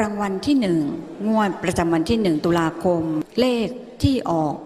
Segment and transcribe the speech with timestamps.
[0.00, 0.78] รางวัลที่หนึ่ง
[1.28, 3.02] งวดประจำวันที่หนึ่งตุลาคม
[3.40, 3.68] เลข
[4.02, 4.56] ที่ออก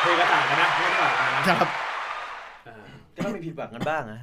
[0.00, 1.68] เพลงกระต่างกันนะเพลงกระต่างกันนะครับ
[2.66, 2.74] อ่า
[3.16, 4.20] ก็ต้องมีผิดหวังกันบ้างนะ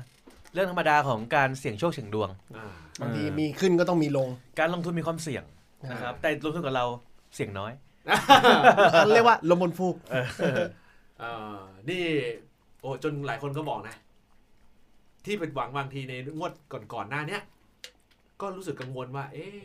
[0.54, 2.72] เรื่องธรรมดาของการเสี่ยงโชคเสี่ยงดวง อ่า
[3.02, 4.28] บางทีมีขึ้นก็ต้องมีลง
[4.60, 5.44] การลงทุนมีความเสี่ยง
[5.92, 6.86] นะครับ แต่ลงทุนกับเรา
[7.36, 7.72] เสี่ยงน้อย
[9.14, 9.96] เรียกว่าลมบนฟูก
[11.20, 11.56] เอ่อ
[11.90, 12.04] นี่
[12.55, 13.96] โอ้จนหลายคนก็บอกนะ
[15.26, 16.52] ที่เป็นหวังบางทีในงวด
[16.94, 17.42] ก่อนๆหน้าเนี้ย
[18.42, 19.60] ก็รู้สึกกังวลว่า เอ๊ะ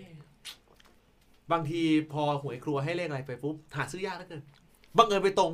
[1.52, 1.80] บางที
[2.12, 4.42] พอหวยครัวให้เลขอะไรไปปุ๊บหาซื้อยากเหลือเกิน
[4.98, 5.52] บังเอิญไปตรง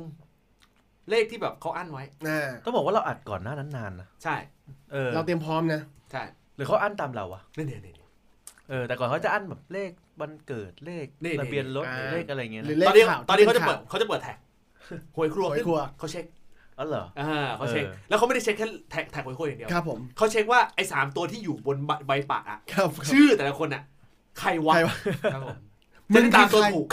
[1.09, 4.35] เลขที่แบบเขาอั้นไว้ อ่าต้องบอกว่าเราอัดก่อนหน้านั้นนานนะใช่
[4.91, 6.23] เออเราเตรียมพร้อมนะใช่
[6.55, 7.93] หรือเขาอั้นตามเราอะนี่นี่นี่
[8.69, 9.91] เออแต่ก่อนเขาจะอั้นแบบเลข
[10.21, 14.37] วันเกิดเลขนี่ ทะเบียนรถอ่าเลขอะไรเงี้ยหรือนะเลตขอนนี้ข่าวตอนนี้เขาที่จะป็เปิดเขาจะเปิดแท็ก
[15.15, 16.25] หวยครัวหวยครัว เขาเช็ค
[16.79, 23.83] อ๋อเหรอ อ่าเขาเช็คเออแล้วเขาไม่ได้เช็คแค่แท็กแท็กหวยครัวอย่างเดียวครับผมเขาเช็คว่าไอ้สามตัวที่อยู่บนใบใบปะอะครับชื่อแต่ละคนอะ
[24.39, 24.95] ใครวะใครวะ
[25.33, 25.57] ครับผม
[26.13, 26.87] มึจะงได้ตามตัวคือใครถูก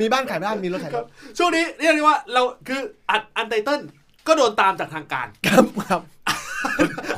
[0.00, 1.06] มีบ้านขายบ้านมีรถขายรถ
[1.38, 3.80] ช่วงนี้เรียกได้ว่าเราคืออัดอันไตเติ้ล
[4.26, 6.00] ก็โดนตามจากทางการ ครับครับ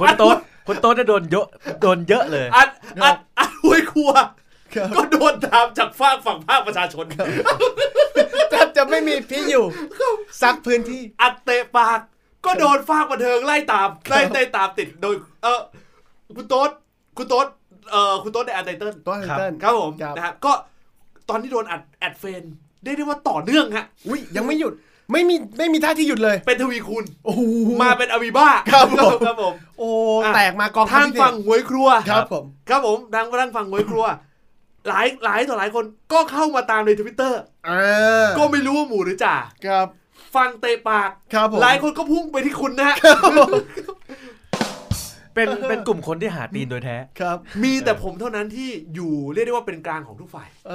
[0.01, 0.37] คนโต๊ด
[0.67, 1.47] คนโต๊ดจะโดนเยอะ
[1.83, 2.69] โดนเยอะเลย อัด
[3.03, 4.11] อัดอัดหวยครัว
[4.75, 7.05] ครับก็โดนตามจากฝากฝั่งภาคประชาชน
[8.51, 9.67] แทบ จะไม่มีพี่อยู่
[10.43, 12.01] ซักพื้นที่ อัดเตะปาก
[12.45, 15.61] ก็โดนฝากบันเทิงไล่ตามไล่ไล่ตามติดโดย เออ
[16.37, 16.71] คุณโต๊ด
[17.17, 17.47] คุณโต๊ด
[17.91, 20.53] เอ่อคุณโต๊ดในอันไตเติ้ลตัวไทเติ้ลครับผมครับนะฮะก็
[21.29, 22.43] ตอนที่โดนอัดแอดเฟน
[22.85, 24.73] ได้ได้ว่าต่อเนื่องฮะอุ้ยยังไม่หยุด
[25.13, 27.41] ไม่มีไม่มีท่าที่หยุดเลย เป็นทวีคูณโอ้โห
[27.83, 29.89] มาเป็นอวีบ้าครับผมครับผม โอ้
[30.25, 34.05] อะแตกมากองทางทัพพิเศษฝั่งหวยครัวครับผม ครับผมทางทางฝั่งหวยครัว
[34.89, 39.35] หลายหลายต่อหลายคนก็เข้ามาตามในทวิตเตอร์อ่าก็ไม่รู้ว่าหมู่หรือจ่า
[39.67, 39.87] ครับ
[40.37, 42.97] ฟังเตะปากครับผมหลายคนก็พุ่งไปที่คุณนะฮะ
[45.35, 50.73] เป็นเป็นกลุ่มคนที่หาตีนโดยแท้ครับ มีแต่ผมเท่านั้นที่อยู่เรียกได้ว่าเป็นกลางของทุกฝ่าย เอ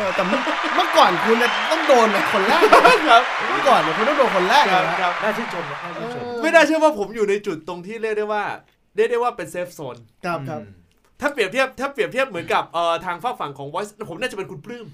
[0.00, 0.40] อแต่เมื่อ
[0.76, 2.62] เมื่อก่อนคุณน่ะต้องโดนนะคนแรก
[3.08, 8.44] ครับเมื่อก่อนเนี่ยคุณต้องโดนคนแรกคเลรับยนะครับน่าชื่นชมนะน่าชื่นชม ไม่น่าเชื่อว่าผมอยู่ในจุดตรงที่เรียกได้ว่า
[8.96, 9.96] เรียกได้ว่าเป็นเซฟโซน
[10.26, 10.81] ครับครับอืม
[11.22, 14.86] ถ้าเปรียบเทียบถ้าเปรียบเทียบเหมือนกับเอ่อทางฝากฝั่งของ Voice ผมน่าจะเป็นคุณปลื้ม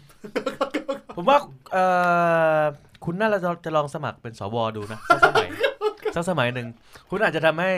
[1.16, 1.38] ผมว่า
[1.72, 1.84] เอ่
[2.60, 2.62] อ
[3.04, 5.48] คุณน่าจะจะลองสมัครเป็นสวดูนะสักสมัย
[6.14, 6.66] สักสมัยหนึ่ง
[7.10, 7.72] คุณอาจจะทำให้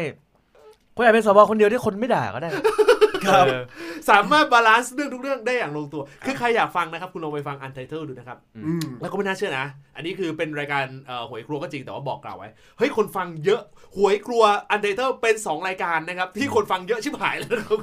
[0.96, 3.62] คุณอาจเป็นสวคนเดียวที่คนไม่ด่าก็ได้ครับ เออ
[4.10, 9.66] สามารถบาลานซ์เรื่องทุกเรื่องได้อย่างลงตัว คือใครอยากฟังนะครับ คุณลองไปฟัง Untitled ดูนะครับ อืม แล้วก็ไม่น่าเชื่อนะ
[9.96, 13.60] อันนี้คือเป็นรายการเอ่อหวยครัวก็จริงแต่ว่าบอกกล่าวไว้ เฮ้ย คนฟังเยอะ
[13.96, 14.42] หวยครัว
[14.74, 17.78] Untitled เป็น 2 รายการนะครับ ที่คนฟังเยอะชิบหายแล้วนะครับ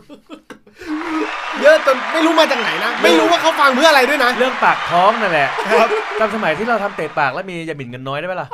[1.62, 5.90] เยอะจนไม่รู้มาจากไหนนะ ไม่รู้ว่าเขาฟังเพื่ออะไรด้วยนะ เรื่องปากท้องนั่นแหละครับ
[6.20, 8.50] จำสมัยที่เราทำเตะปากแล้วมียาหมิ่นเงินน้อยได้ไหมล่ะ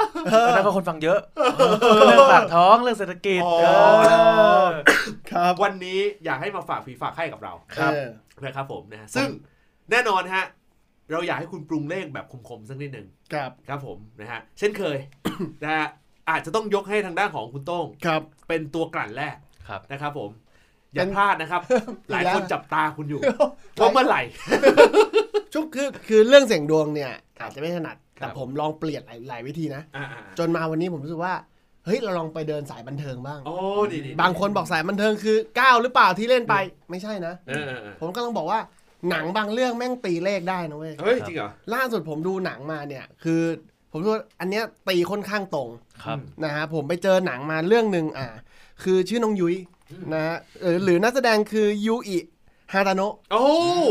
[0.46, 1.20] ตอนนั้นก็คนฟังเยอะ
[1.96, 3.56] เรื่องปากท้องเรื่องเศรษฐกิจอ๋อ
[4.04, 4.14] เอ
[4.68, 4.70] อ
[5.32, 8.08] ครับวันนี้อยากให้มาฝากฝีฝากให้กับเราครับ เออ
[8.44, 9.28] นะครับผมนะฮะซึ่ง
[9.92, 10.46] แน่นอนฮะ
[11.12, 14.98] เราอยากให้คุณปรุงเลขแบบคมๆสักนิดหนึ่งครับ ครับผมนะฮะเช่นเคย
[15.64, 15.88] นะฮะ
[16.30, 19.36] อาจจะต้องยกให้ทางด้านของคุณโต้ง ครับ เป็นตัวกลั่นแรก
[19.68, 20.30] ครับ นะครับผม
[20.94, 21.62] อย่าเป็นพลาดนะครับ
[22.12, 23.20] หลายคนอีกแล้วจับตาคุณอยู่
[23.82, 24.22] ว่าเมื่อไหร่
[25.54, 27.12] ชุกคือคือเรื่องเสียงดวงเนี่ย
[27.42, 30.06] อาจจะไม่ถนัดครับแต่ผมลองเปลี่ยนหลายหลายวิธีนะอ่า
[30.40, 31.34] จนมาวันนี้ผมรู้สึกว่า
[31.86, 33.56] เฮ้ย เราลองไปเดินสายบันเทิงบ้างๆโอ้
[33.94, 36.56] ดีดีบางคนบอกสายบันเทิงคือก้าวหรือเปล่าที่เล่นไป
[36.90, 38.60] ไม่ใช่นะเออเออเออผมก็ต้องบอกว่า
[39.10, 43.42] หนังบางเรื่องแม่งตีเลขได้นะเว้ย เฮ้ย จริงเหรอ ล่าสุดผมดูหนังมาเนี่ยคือ
[43.92, 45.70] ผมรู้ว่าอันเนี้ยตีค่อนข้างตรง
[46.04, 48.28] ครับนะฮะผมไปเจอหนังมาเรื่องหนึ่งอ่า
[48.84, 49.73] คือชื่อน้องยุ้ยอืม
[50.14, 52.18] นะฮะเออหรือนักแสดงคือยูอิ
[52.74, 53.44] ฮาตาโนะโอ้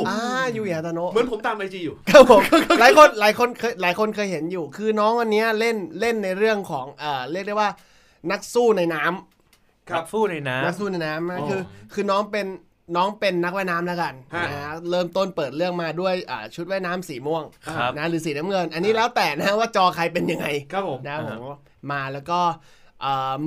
[0.08, 0.18] อ่า
[0.56, 2.42] ยูอิฮาตาโนะเหมือนผมตามไอจีอยู่ครับผม
[2.80, 7.70] หลายคนหลายคนเคยหลายคนเคยเห็นอยู่ คือน้องอันเนี้ยเล่นเล่นในเรื่องของเอ่อเรียกได้ว่า
[8.30, 11.60] นักสู้ในน้ำครับฟู่ในน้นักสู้ในน้ำนะอ๋อคือ
[11.92, 12.46] คือน้องเป็น
[12.96, 21.56] น้องเป็นนักว่ายน้ำแล้วกันฮะ นะฮะเริ่มต้นเปิดเรื่องมาด้วยอ่าชุดว่ายน้ำสีม่วงำครับ นะหรือสีน้ำเงิน อันนี้แล้วแต่นะว่าจอใครเป็นยังไงครับผม นะผอ่าฮะม
[21.92, 22.81] มาแล้วก็เอ่อ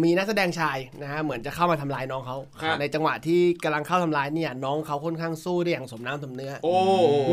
[0.04, 6.76] มีนักแสดงชายนะฮะเหมือนจะเข้ามาทำร้ายน้องเขาครับในจังหวะที่กำลังเข้าทำร้ายเนี่ยน้องเขาค่อนข้างสู้ได้อย่างสมน้ำสมเนื้อโอ้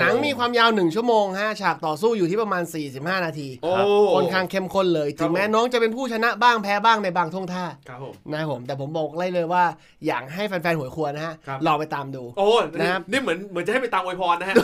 [0.00, 2.62] หนังมีความยาวหนึ่งชั่วโมงฮะฉากต่อสู้อยู่ที่ประมาณ
[2.94, 3.70] 45 นาทีโอ้
[4.14, 9.64] ค่อนข้างเข้มข้นเลยครัถึบงแม้ผมน้องจะเป็นผู้ชนะบ้างแพ้บ้างในบางท่วงท่าครับผมนะครับผมแต่ผมบอกเลยเลยว่า
[10.06, 12.48] อยากให้แฟนๆหวยครัวนะฮะครับลองไปตามดูโอ้
[12.80, 14.54] นะครับนี่เหมือนเหมือนจะให้ไปตามอวยพรนะฮะ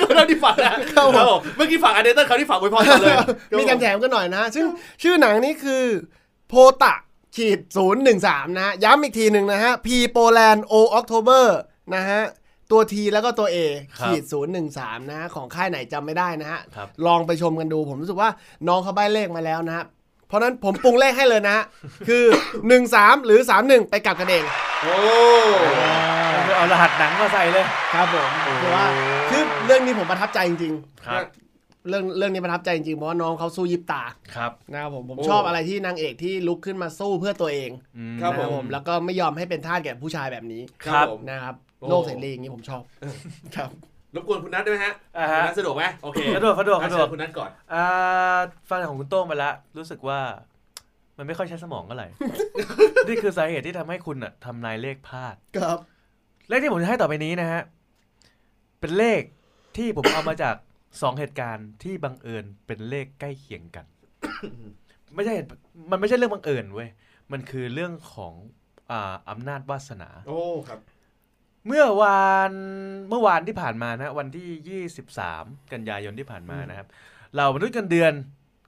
[0.00, 3.16] ก็เท่าที่ฟังนะครับผมครับผมเมื่อกี้ฝั่งอันเดอร์เขาที่ฝั่งอวยพรก่อนเลย
[3.58, 4.66] มีแถมๆกันหน่อยนะฮะซึ่ง
[5.02, 5.84] ชื่อหนังนี้คือ
[6.48, 6.94] โพตะ
[7.36, 11.44] ขีดศูนย์หนึ่งสามนะฮะย้ำอีกทีหนึ่งนะฮะ P Poland O October
[11.94, 12.20] นะฮะ
[12.70, 13.56] ตัว T แล้วก็ตัว A
[13.98, 18.30] ครับขีดศูนย์หนึ่งสามนะฮะ ของค่ายไหนจำไม่ได้นะฮะ ครับ ลองไปชมกันดูผมรู้สึกว่า
[18.68, 19.84] น้องเขาใบ้เลขมาแล้วนะฮะ
[20.28, 21.64] เพราะฉะนั้นผมปรุงเลขให้เลยนะฮะ
[22.08, 24.44] คือ 1 3 หรือ 3 1 ไปกลับกันเอง
[24.82, 24.96] โอ้
[26.56, 27.64] เอารหัสหนังมาใส่เลย
[27.94, 28.28] ครับผม
[28.62, 28.86] คือว่า
[29.30, 30.74] คือเรื่องนี้ผมประทับใจจริง
[31.06, 31.45] ครับๆ
[31.88, 34.02] เรื่องเรื่องนี้ประทับใจจริงๆเพราะว่าน้องเขาสู้ยิบตา
[34.36, 42.82] ครับ นะครับผมผมโอ้ ชอบอะไรที่นางเอกที่ลุกขึ้นมาสู้เพื่อตัวเองอืม ครับ นะครับผมแล้วก็ไม่ยอมให้เป็นทาสแก่ผู้ชายแบบนี้ครับผม นะครับโอ้ โลกเสรีอย่างนี้ผมชอบ
[43.56, 43.70] ครับ
[44.14, 47.84] รบกวนคุณนัทได้ไหมฮะอ่าคุฮะณนัทสะดวกไหมโอเคสะดวกสะดวกอ่สะดวกเชิญคุณนัทก่อน อ่า
[48.70, 50.20] ฟังของคุณโต้งไปแล้วรู้สึกว่า
[51.18, 52.08] มันไม่ค่อยใช้สมองเท่าไหร่
[53.08, 55.78] นี่คือสาเหตุที่ทำให้คุณอะทำนายเลขพลาด ครับ
[56.48, 57.62] เลขที่ผมจะให้ต่อไปนี้นะฮะ
[58.80, 59.22] เป็นเลข
[59.76, 60.54] ที่ผมเอามาจาก
[61.00, 63.86] สองเหตุการณ์ที่บังเอิญเป็นเลขใกล้เคียงกัน
[65.14, 65.48] ไม่ใช่เหตุ
[65.90, 66.88] มันไม่ใช่เรื่องบังเอิญเว้ย
[67.32, 68.34] มันคือเรื่องของ
[68.90, 70.80] อ่าอำนาจวาสนา โอ้ครับ
[71.66, 72.52] เมื่อวาน
[73.08, 76.88] เมื่อวานที่ผ่านมานะ วันที่ 23 กันยายนที่ผ่านมานะครับ
[77.36, 78.12] เรามนุษย์เงินเดือน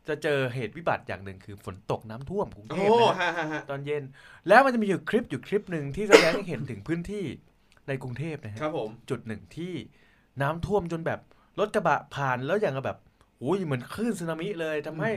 [0.09, 4.03] จะเจอเหตุวิบัติอย่างหนึ่งคือฝนตกน้ำท่วมกรุงเทโอ้พนะฮะฮะฮะฮะตอนเย็น
[4.49, 7.25] แล้วมันจะมีอยู่คลิปอยู่คลิปหนึ่งที่แสดงให้เห็นถึงพื้นที่
[7.89, 9.75] ในกรุงเทพนะฮะครับผมจุดหนึ่งที่
[10.43, 11.21] น้ำท่วมจนแบบ
[11.59, 12.99] รถกระบะผ่านแล้วอย่างกับแบบ
[13.39, 15.11] โอ้ยเหมือนคลื่นสึนามิเลยทำให้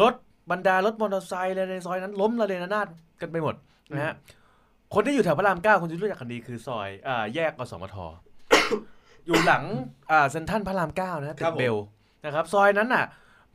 [0.00, 0.14] รถ
[0.50, 2.88] บรรดารถมอเตอร์ไซค์อะไรในซอยนั้น ล้มระเนระนาด
[3.20, 3.54] กันไปหมด
[3.92, 4.14] นะฮะ
[4.94, 7.96] คนที่อยู่แถวพระรามเก้าคนที่รู้จักกันดีคือซอยอ่าแยกกสมท
[9.26, 9.64] อยู่หลัง
[10.10, 11.76] อ่าเซ็นทรัลพระรามเก้านะฮะตึครักบผมเบล
[12.24, 13.04] นะครับ ซอยนั้นน่ะ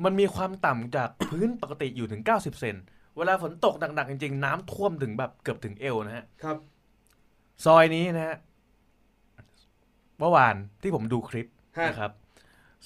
[0.04, 2.76] มันมีความต่ำจากพื้นปกติอยู่ถึง 90 เซน
[3.18, 6.58] เวลาฝนตกหนักๆจริง ๆ น้ำท่วมถึงแบบเกือบถึงเอวนะฮะครับ
[7.66, 8.36] ซอยนี้นะฮะ
[10.20, 11.55] เมื่อวานที่ผมดูคลิปฮะ
[11.90, 12.12] นะครับ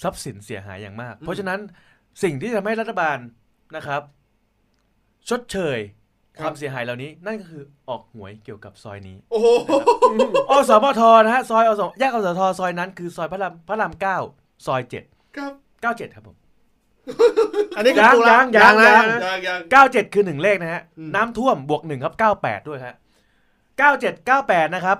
[0.01, 1.59] ทรัพย์สินเสียหายอย่างมากอืมเพราะฉะนั้น
[2.24, 3.18] สิ่งที่ทำให้รัฐบาล
[3.75, 4.01] นะครับ
[5.30, 5.80] ชดเชย
[6.39, 9.47] ความเสียหายเหล่านี้นั่นก็คือออกหวยเกี่ยวกับซอยนี้ โอ้โห
[10.50, 14.18] อสมทนะฮะซอยอสมแยกอสมทซอยนั้นคือซอยพระรามพระรามเก้า
[14.65, 15.03] ซอยเจ็ด
[15.38, 16.38] ครับเก้าเจ็ดครับผม
[17.77, 22.95] อันนี้คือยังปรุงละยังยังนะยังนะยังยังเก้าเจ็ดคือหนึ่งเลขนะฮะอืมน้ำท่วมบวกหนึ่งครับเก้าแปดด้วยฮะ
[23.77, 24.97] เก้าเจ็ดเก้าแปดนะครับ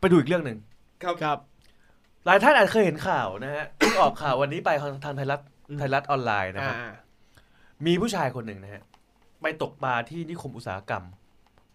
[0.00, 0.58] ไปดูอีกเรื่องหนึ่ง
[1.02, 1.38] ครับครับ
[2.26, 6.76] หลายท่านอาจเคยเห็นข่าวนะฮะที่ออกข่าววันนี้ไปทางทางไทยรัฐอืมไทยรัฐออนไลน์นะคอ่ารับ
[7.86, 8.82] มีผู้ชายคนหนึ่งนะฮะ
[9.42, 11.04] ไปตกปลาที่นิคมอุตสาหกรรม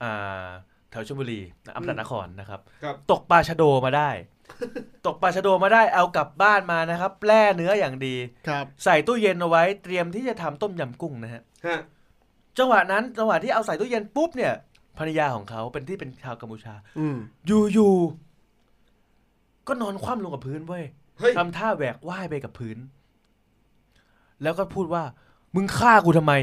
[0.04, 0.48] อ่า
[0.92, 4.10] แถวชลบุรีนะอำนาจนครนะครับ ครับ ตกปลาชะโดมาได้
[5.08, 8.16] ตกปลาชะโดมาได้เอากลับบ้านมานะครับแล่เนื้ออย่างดี
[8.48, 11.80] ครับ ใส่ตู้เย็นเอาไว้เตรียมที่จะทำต้มยำกุ้งนะฮะฮะ
[12.58, 14.54] จังหวะนั้นจังหวะที่เอาใส่ตู้เย็นปุ๊บเนี่ย
[14.98, 17.18] ภรรยาของเขาเป็นที่เป็นชาวกัมพูชา อืม
[17.74, 18.25] อยู่ๆ
[19.68, 20.84] ก็นอนคว่ำลงกับพื้นเว้ย
[21.20, 22.78] เฮ้ย ทำท่าแหวกว่ายไปกับพื้น
[24.44, 25.04] แล้วก็พูดว่า
[25.56, 26.34] มึงฆ่ากูทำไม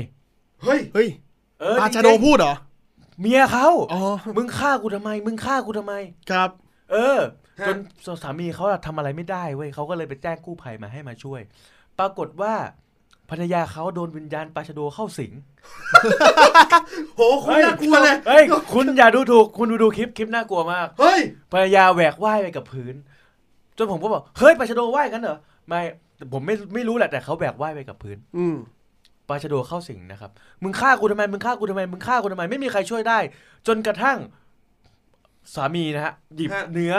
[0.62, 1.08] เฮ้ย เฮ้ย
[1.60, 2.54] เออปาจริงๆชาโดพูดเหรอ
[3.20, 4.02] เมียเขาอ๋อ
[4.36, 5.94] มึงฆ่ากูทำไม มึงฆ่ากูทำไม
[6.30, 6.50] ครับ
[6.92, 7.18] เออ
[7.60, 7.66] ฮะ
[8.06, 11.40] จนสามีเขาอะทำอะไรไม่ได้เว้ยเขาก็เลยไปแจ้งกู้ภัยมาให้มาช่วย
[11.98, 12.54] ปรากฏว่า
[13.30, 15.32] ภรรยาเขาโดนวิญญาณปาชาโดเข้าสิง
[17.16, 21.20] โหคุณน่ากลัวเลย เฮ้ย คุณอย่าดูถูก คุณดูดูคลิป คลิปน่ากลัวมาก เฮ้ย
[21.52, 22.98] ภรรยาแหวกว่ายไปกับพื้นจ
[23.82, 25.38] นผมก็บอกเฮ้ยปลาชะโดว่ายกันเหรอ
[25.68, 25.80] ไม่
[26.16, 28.56] แต่ผมไม่ไม่รู้แหละแต่เขาแหวกว่ายไปกับพื้นอืม
[29.28, 30.30] ปลาชะโดเข้าสิงนะครับ
[30.62, 33.18] มึงฆ่ากูทำไมมึงฆ่ากูทำไมมึงฆ่ากูทำไมไม่มีใครช่วยได้
[33.66, 34.18] จนกระทั่ง
[35.54, 36.94] สามีนะฮะหยิบฮะ เนื้อ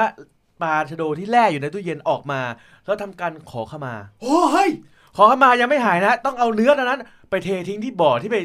[0.62, 2.42] ปลาชะโดที่แล่อยู่ในตู้เย็นออกมา
[2.86, 4.70] แล้วทำการขอขมา โอ้เฮ้ย
[5.18, 7.00] ขอขมายังไม่หายนะต้องเอาเนื้อนั้น
[7.30, 8.38] ไปเททิ้งที่บ่อที่ไป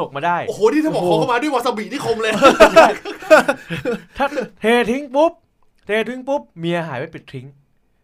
[0.00, 2.32] ตกมาได้ โอ้โหนี่ถ้าบอกขอเข้ามาด้วยวาซาบินี่คมเลย
[4.16, 4.26] ถ้า
[4.60, 5.32] เททิ้งปุ๊บ
[5.86, 7.46] เททิ้งปุ๊บ เมียหายไปปิดทิ้ง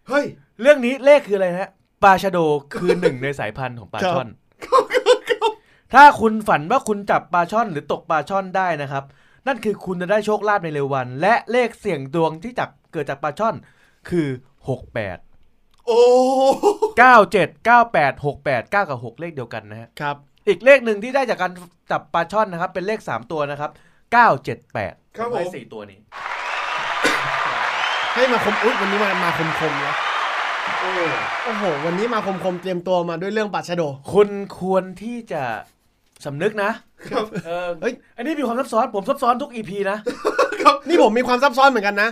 [0.08, 0.26] เฮ้ย
[0.60, 1.70] เรื่องนี้เลขคืออะไรนะฮะ
[2.02, 2.38] ปลาชะโด
[2.74, 4.28] คือหนึ่งในสายพันธุ์ของปลาช่อน
[5.94, 9.04] ถ้าคุณฝันว่าคุณจับปลาช่อนหรือตกปลาช่อนได้นะครับ
[9.46, 13.54] นั่นคือคุณจะได้โชคลาภในเร็ววัน และเลขเสี่ยงดวงที่จับเกิดจากปลาช่อน
[14.10, 14.28] คือ
[15.08, 16.00] 68 โอ้
[17.02, 20.16] 97 98 68 9กับ6เลขเดียวกันนะฮะ ครับ
[20.48, 21.52] อีกเลขหนึ่งที่ได้จากการ
[21.90, 23.70] จับปลาช่อนนะครับ เป็นเลข 3 ตัวนะครับ
[24.48, 25.98] 978ครับผม ได้สี่ตัวนี้
[28.18, 29.94] ให้มาคมอุ๊ยวันนี้มามาคมคมๆนะ
[30.80, 30.90] โอ้
[31.44, 33.82] โอ้โห วันนี้มาคมคมๆเตรียมตัวมาด้วยเรื่องปัชโด
[34.12, 35.42] คุณควรที่จะ
[36.24, 36.70] สำนึกนะ
[37.10, 39.98] ครับเออเฮ้ย อันนี้มีความซับซ้อน ผมซับซ้อนทุกอีพีนะ
[40.88, 42.10] นี่ผมมีความซับซ้อนเหมือนกันนะ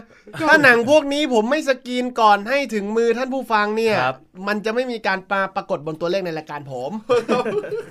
[0.49, 4.17] ถ้าหนังพวกนี้ผมไม่สกรีนก่อนให้ถึงมือท่านผู้ฟังเนี่ยครับ
[4.49, 6.91] มันจะไม่มีการปราปรากฏบนตัวเลขในรายการผม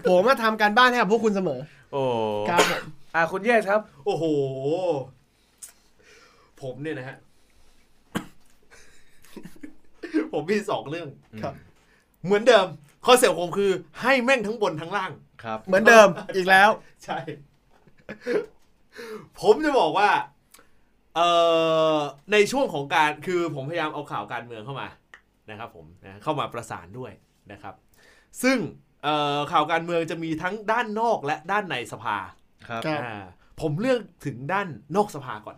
[0.10, 1.60] ผมมาทำการบ้านให้กับพวกคุณเสมอ
[1.94, 2.04] โอ้
[2.50, 2.82] ครับผม
[3.16, 4.24] อ่าคุณเยสครับ โอ้โห
[6.62, 7.18] ผมเนี่ยนะฮะ
[10.36, 11.10] ผมมีสองเรื่อง
[11.42, 11.54] ครับ
[12.26, 12.68] เหมือนเดิม
[13.06, 15.12] คอนเซ็ปต์ผมคือให้แม่งทั้งบนทั้งล่าง
[15.44, 16.70] ครับ เหมือนเดิมอีกแล้ว
[17.04, 17.18] ใช่
[19.42, 20.10] ผมจะบอกว่า
[21.16, 21.30] เอ่
[21.96, 21.98] อ
[22.32, 24.88] ในช่วงของการคือผมพยายามเอาข่าวการเมืองเข้ามา
[25.50, 27.12] นะครับ ผมนะเข้ามาประสานด้วย
[27.52, 27.76] นะครับ
[28.44, 28.58] ซึ่ง
[29.04, 32.18] เอ่อข่าวการเมืองจะมีทั้งด้านนอกและด้านในสภา
[32.68, 33.24] ครับครับอ่า
[33.62, 35.58] ผมเลือกถึงด้านนอกสภาก่อน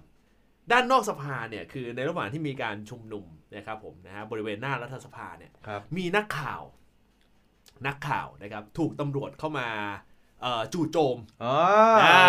[0.71, 6.61] ด้านนอกสภาเนี่ยคือในระหว่างที่มีการชุมนุมนะครับผมนะฮะบริเวณหน้ารัฐสภาเนี่ยครับมีนักข่าว
[7.87, 9.67] นักข่าวนะครับถูกตำรวจเข้ามา
[10.41, 11.55] เอ่อจู่โจมอ๋อ
[12.03, 12.21] อ่า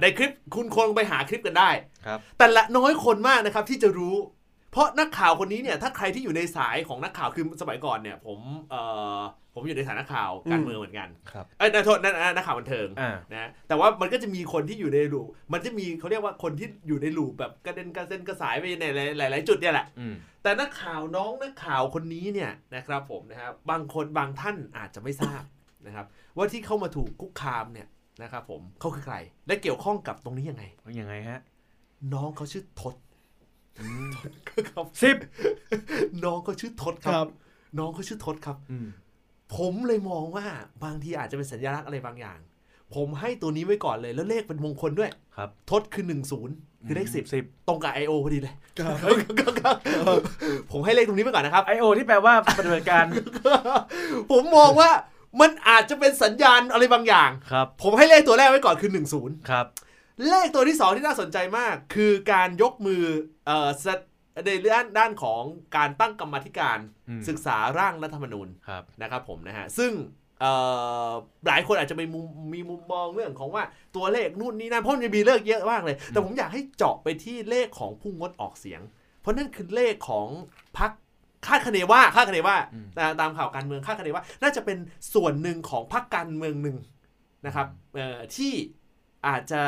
[0.00, 1.70] ในคลิปคุณคงไปหาคลิปกันได้
[2.06, 4.16] ครับแต่ละน้อยคนมากนะครับที่จะรู้
[4.72, 8.38] เพราะนักข่าวคนนี้เนี่ยถ้าใครที่อยู่ในสายของนักข่าวคือสมัยก่อนเนี่ย ผม
[8.70, 8.80] เอ่
[9.18, 9.20] อ
[9.54, 18.84] ผมอยู่ในสายนักข่าวการอืมเมืองเหมือนกันครับเอ้ยนักโทษนักนักข่าวบันเทิงอ่า นะแต่ว่ามันก็จะมีคนที่อยู่ในลูปมันจะมีเขาเรียกว่าคนที่อยู่ในลูปแบบกระเด็นกระเซ็นกระสายไปใน
[19.18, 25.42] หลาย ๆ จุดเนี่ยแหละ อืม แต่นักข่าวน้องนักข่าวคนนี้เนี่ยนะครับผมนะครับบางคนบางท่านอาจจะไม่ทราบ
[25.86, 26.06] นะครับ
[26.36, 27.88] ว่าที่เข้ามาถูกคุกคามเนี่ย
[28.22, 31.40] นะครับผมเขาคือใคร และเกี่ยวข้องกับตรงนี้ยังไงว่ายังไงฮะ
[32.14, 32.94] น้องเขาชื่อทศ
[34.68, 35.16] ครับสิบ
[36.24, 37.28] น้องเขาชื่อทศคครัรับ บ
[37.78, 38.86] น้องเขาชื่อทศครับ อืม
[39.56, 40.46] ผมเลยมองว่า
[40.84, 42.38] บางทีอาจจะเป็นสัญลักษณ์อะไรบางอย่าง
[42.94, 46.54] ผมให้ตัวนี้ไว้ก่อนเลยแล้วเลขเป็นมงคลด้วย ครับทศคือหนึ่งศูนย์
[46.86, 48.12] คือเลขสิบสิบตรงกับ I.O.
[48.24, 48.96] พอดีเลย ครับ
[50.72, 53.04] ผมให้เลขตรงนี้ไปก่อนนะครับ ไอโอที่แปลว่าปฏิบัติการ
[54.30, 54.90] ผมมองว่า
[55.40, 59.66] มันอาจจะเป็นสัญญาณอะไรบางอย่าง ครับผมให้เลขตัวแรกไว้ก่อนคือ 10 ครับ
[60.28, 63.04] เลขตัวที่ 2 ที่น่าสนใจมาก คือการยกมือ
[63.46, 63.94] เอ่อสะ
[64.46, 65.42] ในด้านด้านของ
[65.76, 69.92] การตั้งกรรมาธิการอืมศึกษาร่างรัฐธรรมนูญครับนะครับผมนะฮะซึ่ง
[70.40, 70.52] เอ่
[71.08, 71.10] อ
[71.46, 73.64] หลายคนอาจจะมีมุมมีมุมมองเรื่องของว่า
[73.96, 78.80] ตัวเลขนู่นนี่นั่นเพราะมันจะมีเลขเยอะมากเลย แต่ผมอยากให้เจาะไปที่เลขของผู้งดออกเสียง
[79.20, 80.28] เพราะนั่นคือเลขของ
[80.78, 80.90] พรรค
[81.46, 84.78] คาดคะเนว่าคาดคะเนว่าอืมตามตามข่าวการเมืองคาดคะเนว่า น่าจะเป็น
[85.14, 86.76] ส่วนหนึ่งของพรรคการเมืองหนึ่ง
[87.46, 88.52] นะครับเอ่อที่
[89.28, 89.62] อาจจะ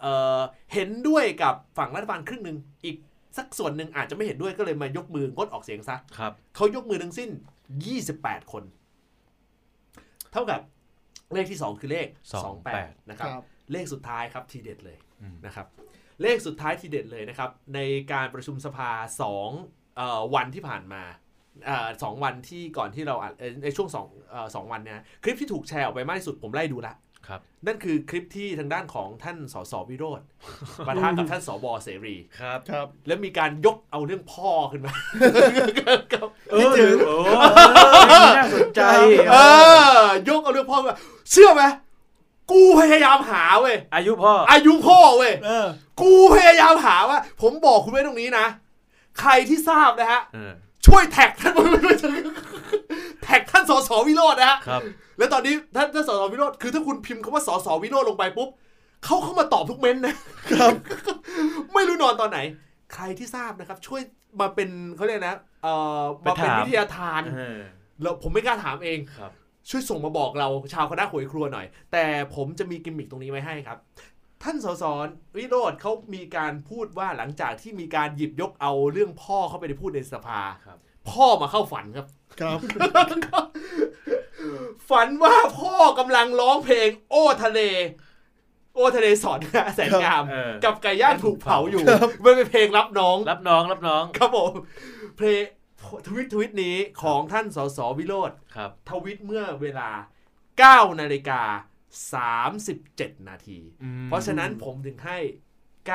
[0.00, 0.40] เอ่อ
[0.74, 2.96] เห็นด้วยกับฝั่งรัฐบาลครึ่งหนึ่งอีก
[3.38, 7.30] สักส่วนหนึ่งอาจจะไม่เห็นด้วยก็เลยมายกมืองดออกเสียงซะครับเขายกมือทั้งสิ้น
[7.90, 8.64] 28 คน
[10.32, 10.60] เท่ากับ
[11.34, 12.06] เลขที่ 2 คือเลข
[12.64, 15.66] 28 นะครับครับเลขสุดท้ายครับทีเด็ดเลยอืมนะครับ
[16.22, 17.80] เลขสุดท้ายทีเด็ดเลยนะครับ ใน
[18.12, 18.90] การประชุมสภา
[19.44, 21.02] 2เอ่อวันที่ผ่านมา
[21.66, 26.94] เอ่อสองวันที่ก่อนที่เราอัดเอ่อในช่วงสองเอ่อสองวันเนี้ยคลิปที่ถูกแชร์ออกไปมากที่สุดผมไล่ดูละ
[27.28, 30.20] ครับนั่นคือคลิปที่ทางด้านของท่านสสวิโรธ
[30.86, 34.94] ปะทะกับท่านสบเสรีครับครับ แล้วมีการยกเอาเรื่องพ่อขึ้นมา
[36.50, 37.16] เออถึงโอ้
[38.36, 38.82] น่าสนใจ
[39.30, 39.36] เอ
[40.04, 40.96] อยกเอาเรื่องพ่อมา
[41.30, 41.62] เชื่อไหม
[42.52, 45.66] กูพยายามหาเว้ยอายุพ่อ อายุพ่อเว้ยเออ
[46.00, 48.46] กูพยายามหาว่า ผมบอกคุณไว้ตรงนี้นะ
[49.20, 50.52] ใครที่ทราบนะฮะเออ
[50.86, 51.52] ช่วยแท็กท่าน
[53.28, 54.82] แท็กท่านสสวิโรจน์นะฮะครับ
[55.18, 58.48] แล้วตอนนี้ท่านท่านสสวิโรจน์คือถ้าคุณพิมพ์คำว่าสสวิโรจน์ลงไปปุ๊บ
[59.04, 60.14] เขาเข้ามาตอบทุกเม้นต์นะ
[60.52, 60.72] ครับ
[61.74, 62.38] ไม่รู้นอนตอนไหน
[62.94, 64.00] ใครที่ทราบนะครับ ช่วย
[64.40, 67.58] มาเป็นเขาเรียกนะเอ่อมาเป็นไปถามวิทยาทานเออ
[68.02, 69.32] แล้วผมไม่กล้าถามเองครับ
[69.70, 72.04] ช่วยส่งมาบอกเราชาวคณะหวยครัวหน่อย แต่
[72.34, 73.78] ผมจะมีกิมมิคตรงนี้ไว้ให้ครับ
[74.42, 74.84] ท่านสส
[75.36, 80.78] วิโรธเขามีการพูดว่าหลังจากที่มีการหยิบยกเอาเรื่องพ่อเข้าไปในพูดในสภาครับ
[81.10, 82.06] พ่อมาเข้าฝันครับ
[82.40, 82.58] ครับ
[84.88, 87.60] ฝันว่าพ่อกำลังร้องเพลง โอ้ทะเล
[88.74, 91.82] โอ้ทะเลสอนนะแสนงาม เออ กับไก่ย่างถูกเผาอยู่
[92.24, 94.52] มันเป็นเพลงรับน้อง รับน้องรับน้องครับผม
[95.16, 95.42] เพลง
[96.06, 99.90] ทวิตทวิตนี้ของท่านสสวิโรธครับ ทวิตเมื่อเวลา
[100.86, 101.42] 9 นาฬิกา
[102.54, 105.18] 37 นาทีอืมเพราะฉะนั้นผมถึงให้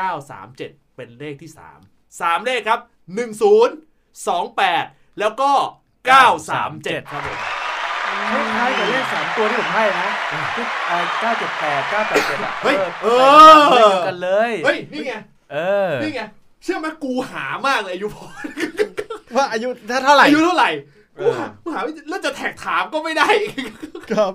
[0.10, 1.52] 937 เป็นเลขที่
[1.88, 2.80] 3 3 เลขครับ
[3.18, 3.30] 10
[4.40, 5.52] 28 แล้วก็
[6.04, 7.38] 937 ครับผม
[8.32, 10.10] คล้ายๆกับเลขสามตัวที่ผมให้นะ
[10.56, 10.66] ที่
[11.22, 13.08] เก้าเจ็ดแปดเก้าแปดเจ็ดอะเฮ้ยเอ
[13.72, 15.14] เลขอเดียวกันเลยเฮ้ยนี่ไง
[15.52, 15.58] เอ
[15.90, 16.22] อนี่ไง
[16.64, 18.28] เชื่อไหมกูหามากเลยอายุพอ
[19.36, 20.70] ว่าอายุถ้าเท่าไหร่อายุเท่าไหร่
[21.18, 23.28] เอกูอหากูหาไม่แล้วจะแท็กถามก็ไม่ได้
[24.12, 24.32] ครับ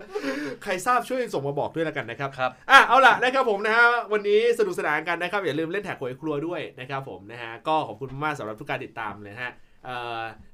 [0.62, 9.67] ใครทราบช่วยส่งมาบอกด้วยแล้วกันนะครับครับอะเอาล่ะนะครับผมนะฮะวันนี้สนุกสนานกันนะครับอย่าลืมเล่นแท็กหวยครัวด้วยนะครับผมนะฮะก็ขอบคุณมากสำหรับทุกการติดตามเลยนะฮะเอ่อ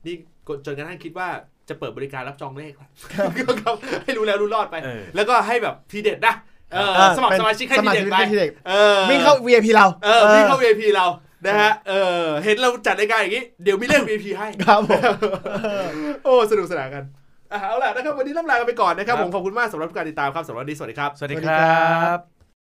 [0.07, 0.15] นี่
[0.67, 1.29] จนกระทั่งคิดว่า
[1.69, 3.15] จะเปิดบริการรับจองเลขแล้วค
[3.67, 6.35] รับให้รู้แล้วรู้รอดไปเออแล้วก็ให้แบบทีเด็ดนะ
[6.73, 11.07] เออเออสมัครเป็นสมาชิกให้สทีมัครเด็ดสไปมาชิกให้ทีเด็ดเออวิ่งเข้า VIP เราเออวิ่งเข้า VIP เรา
[11.47, 15.03] นะฮะ เออ เห็นเราจัดรายการอย่างนี้ เดี๋ยวมีเลข VIP ให้ ครับผม
[16.25, 17.05] โอ้ สนุกสนานกัน
[17.53, 22.34] อะเอาล่ะนะครับ วันนี้ล่ำลากันไปก่อนนะครับครับผม ขอบคุณมากสำหรับทุกการติดตามครับสำหรับวันนี้ สวัสดีครับ สวัสดีครับ